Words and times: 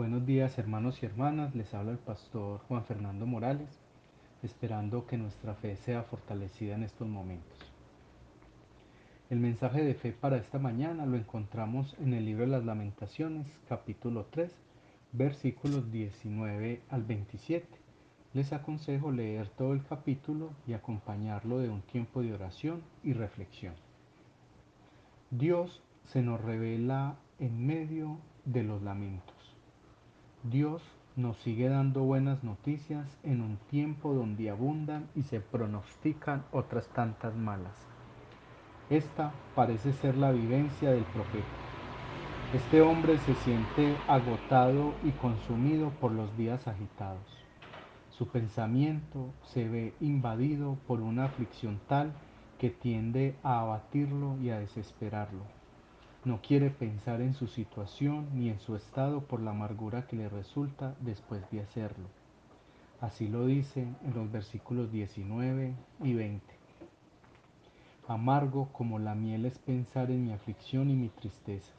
Buenos 0.00 0.24
días 0.24 0.58
hermanos 0.58 1.02
y 1.02 1.04
hermanas, 1.04 1.54
les 1.54 1.74
habla 1.74 1.90
el 1.92 1.98
pastor 1.98 2.60
Juan 2.60 2.86
Fernando 2.86 3.26
Morales, 3.26 3.68
esperando 4.42 5.06
que 5.06 5.18
nuestra 5.18 5.54
fe 5.56 5.76
sea 5.76 6.04
fortalecida 6.04 6.74
en 6.74 6.84
estos 6.84 7.06
momentos. 7.06 7.58
El 9.28 9.40
mensaje 9.40 9.84
de 9.84 9.92
fe 9.92 10.12
para 10.12 10.38
esta 10.38 10.58
mañana 10.58 11.04
lo 11.04 11.18
encontramos 11.18 11.94
en 12.00 12.14
el 12.14 12.24
libro 12.24 12.46
de 12.46 12.50
las 12.50 12.64
lamentaciones, 12.64 13.46
capítulo 13.68 14.24
3, 14.30 14.50
versículos 15.12 15.92
19 15.92 16.80
al 16.88 17.02
27. 17.02 17.68
Les 18.32 18.54
aconsejo 18.54 19.12
leer 19.12 19.50
todo 19.50 19.74
el 19.74 19.84
capítulo 19.84 20.52
y 20.66 20.72
acompañarlo 20.72 21.58
de 21.58 21.68
un 21.68 21.82
tiempo 21.82 22.22
de 22.22 22.32
oración 22.32 22.80
y 23.04 23.12
reflexión. 23.12 23.74
Dios 25.30 25.82
se 26.04 26.22
nos 26.22 26.40
revela 26.40 27.16
en 27.38 27.66
medio 27.66 28.16
de 28.46 28.62
los 28.62 28.80
lamentos. 28.80 29.39
Dios 30.42 30.80
nos 31.16 31.36
sigue 31.38 31.68
dando 31.68 32.00
buenas 32.00 32.42
noticias 32.42 33.18
en 33.22 33.42
un 33.42 33.58
tiempo 33.68 34.14
donde 34.14 34.48
abundan 34.48 35.06
y 35.14 35.22
se 35.24 35.38
pronostican 35.38 36.44
otras 36.50 36.88
tantas 36.88 37.36
malas. 37.36 37.76
Esta 38.88 39.32
parece 39.54 39.92
ser 39.92 40.16
la 40.16 40.30
vivencia 40.30 40.92
del 40.92 41.04
profeta. 41.04 41.44
Este 42.54 42.80
hombre 42.80 43.18
se 43.18 43.34
siente 43.34 43.94
agotado 44.08 44.94
y 45.04 45.10
consumido 45.10 45.90
por 46.00 46.10
los 46.10 46.34
días 46.38 46.66
agitados. 46.66 47.44
Su 48.08 48.28
pensamiento 48.28 49.34
se 49.44 49.68
ve 49.68 49.92
invadido 50.00 50.78
por 50.86 51.02
una 51.02 51.26
aflicción 51.26 51.80
tal 51.86 52.12
que 52.58 52.70
tiende 52.70 53.36
a 53.42 53.60
abatirlo 53.60 54.38
y 54.38 54.48
a 54.50 54.58
desesperarlo. 54.58 55.44
No 56.22 56.42
quiere 56.42 56.68
pensar 56.68 57.22
en 57.22 57.32
su 57.32 57.46
situación 57.46 58.28
ni 58.34 58.50
en 58.50 58.60
su 58.60 58.76
estado 58.76 59.22
por 59.22 59.40
la 59.40 59.52
amargura 59.52 60.06
que 60.06 60.16
le 60.16 60.28
resulta 60.28 60.94
después 61.00 61.42
de 61.50 61.60
hacerlo. 61.60 62.08
Así 63.00 63.26
lo 63.26 63.46
dice 63.46 63.80
en 64.04 64.14
los 64.14 64.30
versículos 64.30 64.92
19 64.92 65.74
y 66.02 66.12
20. 66.12 66.44
Amargo 68.06 68.68
como 68.72 68.98
la 68.98 69.14
miel 69.14 69.46
es 69.46 69.58
pensar 69.58 70.10
en 70.10 70.26
mi 70.26 70.32
aflicción 70.32 70.90
y 70.90 70.94
mi 70.94 71.08
tristeza, 71.08 71.72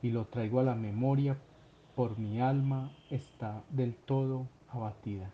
y 0.00 0.10
lo 0.10 0.26
traigo 0.26 0.60
a 0.60 0.62
la 0.62 0.76
memoria 0.76 1.36
por 1.96 2.18
mi 2.18 2.40
alma 2.40 2.92
está 3.10 3.64
del 3.70 3.96
todo 3.96 4.46
abatida. 4.68 5.32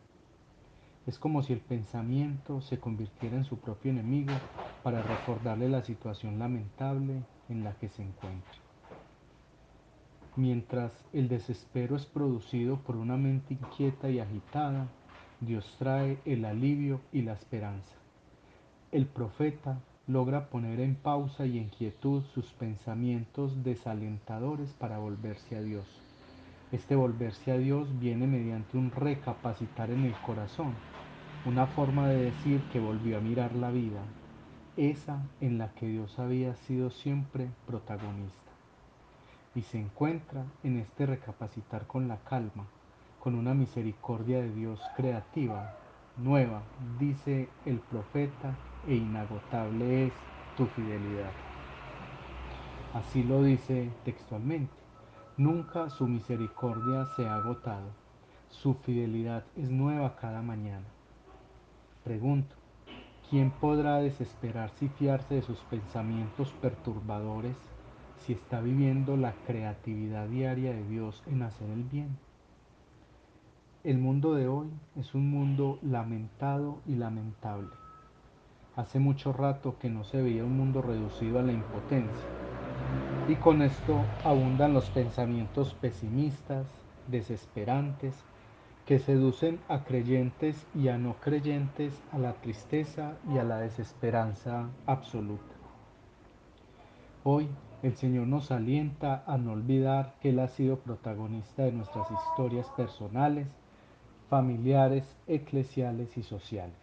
Es 1.06 1.18
como 1.18 1.42
si 1.42 1.52
el 1.52 1.60
pensamiento 1.60 2.60
se 2.60 2.78
convirtiera 2.78 3.36
en 3.36 3.44
su 3.44 3.58
propio 3.58 3.90
enemigo 3.90 4.32
para 4.84 5.02
recordarle 5.02 5.68
la 5.68 5.82
situación 5.82 6.38
lamentable 6.38 7.22
en 7.48 7.64
la 7.64 7.72
que 7.74 7.88
se 7.88 8.02
encuentra. 8.02 8.52
Mientras 10.36 10.92
el 11.12 11.28
desespero 11.28 11.96
es 11.96 12.06
producido 12.06 12.76
por 12.78 12.96
una 12.96 13.16
mente 13.16 13.54
inquieta 13.54 14.08
y 14.08 14.20
agitada, 14.20 14.86
Dios 15.40 15.74
trae 15.78 16.18
el 16.24 16.44
alivio 16.44 17.00
y 17.12 17.22
la 17.22 17.32
esperanza. 17.32 17.92
El 18.92 19.06
profeta 19.06 19.80
logra 20.06 20.48
poner 20.50 20.80
en 20.80 20.94
pausa 20.94 21.46
y 21.46 21.58
en 21.58 21.68
quietud 21.68 22.22
sus 22.32 22.46
pensamientos 22.52 23.64
desalentadores 23.64 24.72
para 24.74 24.98
volverse 24.98 25.56
a 25.56 25.62
Dios. 25.62 25.86
Este 26.72 26.96
volverse 26.96 27.52
a 27.52 27.58
Dios 27.58 27.86
viene 28.00 28.26
mediante 28.26 28.78
un 28.78 28.90
recapacitar 28.90 29.90
en 29.90 30.06
el 30.06 30.14
corazón, 30.22 30.72
una 31.44 31.66
forma 31.66 32.08
de 32.08 32.30
decir 32.30 32.62
que 32.72 32.80
volvió 32.80 33.18
a 33.18 33.20
mirar 33.20 33.54
la 33.54 33.70
vida, 33.70 34.00
esa 34.78 35.20
en 35.42 35.58
la 35.58 35.74
que 35.74 35.86
Dios 35.86 36.18
había 36.18 36.54
sido 36.56 36.88
siempre 36.90 37.50
protagonista. 37.66 38.52
Y 39.54 39.60
se 39.60 39.80
encuentra 39.80 40.46
en 40.62 40.78
este 40.78 41.04
recapacitar 41.04 41.86
con 41.86 42.08
la 42.08 42.16
calma, 42.24 42.64
con 43.20 43.34
una 43.34 43.52
misericordia 43.52 44.40
de 44.40 44.54
Dios 44.54 44.80
creativa, 44.96 45.76
nueva, 46.16 46.62
dice 46.98 47.50
el 47.66 47.80
profeta, 47.80 48.56
e 48.88 48.94
inagotable 48.94 50.06
es 50.06 50.12
tu 50.56 50.64
fidelidad. 50.64 51.32
Así 52.94 53.22
lo 53.24 53.42
dice 53.42 53.90
textualmente. 54.06 54.72
Nunca 55.36 55.90
su 55.90 56.06
misericordia 56.06 57.06
se 57.16 57.26
ha 57.26 57.36
agotado. 57.36 57.88
Su 58.50 58.74
fidelidad 58.74 59.44
es 59.56 59.70
nueva 59.70 60.16
cada 60.16 60.42
mañana. 60.42 60.86
Pregunto, 62.04 62.54
¿Quién 63.32 63.50
podrá 63.50 63.96
desesperarse 63.96 64.84
y 64.84 64.88
fiarse 64.90 65.36
de 65.36 65.40
sus 65.40 65.58
pensamientos 65.60 66.52
perturbadores 66.60 67.56
si 68.18 68.34
está 68.34 68.60
viviendo 68.60 69.16
la 69.16 69.32
creatividad 69.46 70.28
diaria 70.28 70.74
de 70.74 70.86
Dios 70.86 71.22
en 71.26 71.40
hacer 71.40 71.70
el 71.70 71.84
bien? 71.84 72.18
El 73.84 73.96
mundo 73.96 74.34
de 74.34 74.48
hoy 74.48 74.68
es 74.96 75.14
un 75.14 75.30
mundo 75.30 75.78
lamentado 75.80 76.80
y 76.86 76.96
lamentable. 76.96 77.70
Hace 78.76 78.98
mucho 78.98 79.32
rato 79.32 79.78
que 79.78 79.88
no 79.88 80.04
se 80.04 80.20
veía 80.20 80.44
un 80.44 80.58
mundo 80.58 80.82
reducido 80.82 81.38
a 81.38 81.42
la 81.42 81.52
impotencia. 81.52 82.28
Y 83.28 83.36
con 83.36 83.62
esto 83.62 84.00
abundan 84.24 84.74
los 84.74 84.90
pensamientos 84.90 85.74
pesimistas, 85.74 86.66
desesperantes, 87.06 88.14
que 88.84 88.98
seducen 88.98 89.60
a 89.68 89.84
creyentes 89.84 90.66
y 90.74 90.88
a 90.88 90.98
no 90.98 91.14
creyentes 91.20 91.94
a 92.12 92.18
la 92.18 92.32
tristeza 92.34 93.12
y 93.32 93.38
a 93.38 93.44
la 93.44 93.58
desesperanza 93.58 94.68
absoluta. 94.86 95.54
Hoy 97.22 97.48
el 97.84 97.96
Señor 97.96 98.26
nos 98.26 98.50
alienta 98.50 99.22
a 99.26 99.38
no 99.38 99.52
olvidar 99.52 100.14
que 100.20 100.30
Él 100.30 100.40
ha 100.40 100.48
sido 100.48 100.78
protagonista 100.78 101.62
de 101.62 101.72
nuestras 101.72 102.08
historias 102.10 102.66
personales, 102.76 103.46
familiares, 104.28 105.04
eclesiales 105.28 106.16
y 106.18 106.24
sociales. 106.24 106.74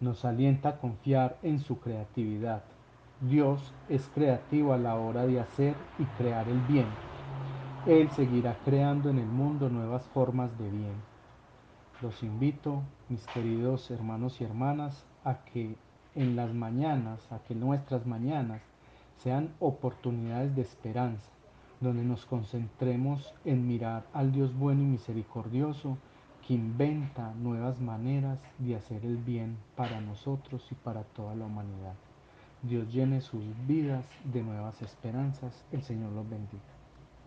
Nos 0.00 0.24
alienta 0.24 0.70
a 0.70 0.78
confiar 0.78 1.36
en 1.44 1.60
su 1.60 1.78
creatividad. 1.78 2.64
Dios 3.28 3.72
es 3.88 4.08
creativo 4.14 4.72
a 4.72 4.78
la 4.78 4.94
hora 4.96 5.26
de 5.26 5.40
hacer 5.40 5.74
y 5.98 6.04
crear 6.16 6.48
el 6.48 6.60
bien 6.62 6.86
él 7.86 8.10
seguirá 8.12 8.56
creando 8.64 9.10
en 9.10 9.18
el 9.18 9.26
mundo 9.26 9.68
nuevas 9.68 10.06
formas 10.14 10.56
de 10.56 10.70
bien. 10.70 10.94
Los 12.00 12.22
invito, 12.22 12.82
mis 13.10 13.26
queridos 13.26 13.90
hermanos 13.90 14.40
y 14.40 14.44
hermanas, 14.44 15.04
a 15.22 15.44
que 15.44 15.76
en 16.14 16.34
las 16.34 16.54
mañanas, 16.54 17.30
a 17.30 17.40
que 17.40 17.54
nuestras 17.54 18.06
mañanas 18.06 18.62
sean 19.18 19.52
oportunidades 19.60 20.56
de 20.56 20.62
esperanza, 20.62 21.28
donde 21.82 22.04
nos 22.04 22.24
concentremos 22.24 23.34
en 23.44 23.66
mirar 23.66 24.06
al 24.14 24.32
Dios 24.32 24.56
bueno 24.56 24.82
y 24.82 24.86
misericordioso 24.86 25.98
que 26.46 26.54
inventa 26.54 27.34
nuevas 27.34 27.82
maneras 27.82 28.38
de 28.58 28.76
hacer 28.76 29.04
el 29.04 29.18
bien 29.18 29.58
para 29.76 30.00
nosotros 30.00 30.66
y 30.72 30.74
para 30.74 31.02
toda 31.02 31.34
la 31.34 31.44
humanidad. 31.44 31.96
Dios 32.68 32.92
llene 32.92 33.20
sus 33.20 33.44
vidas 33.66 34.04
de 34.32 34.42
nuevas 34.42 34.80
esperanzas. 34.80 35.52
El 35.70 35.82
Señor 35.82 36.12
los 36.12 36.28
bendiga. 36.28 36.83